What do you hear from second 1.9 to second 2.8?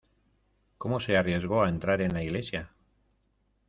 en la iglesia?